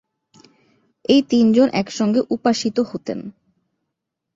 এই 1.05 1.21
তিনজন 1.29 1.67
একসঙ্গে 1.73 2.21
উপাসিত 2.29 2.77
হতেন। 2.91 3.19